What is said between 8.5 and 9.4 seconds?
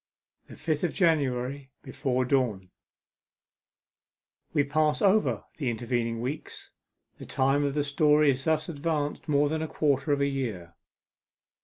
advanced